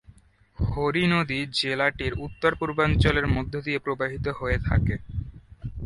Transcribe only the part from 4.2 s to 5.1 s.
হয়ে থাকে।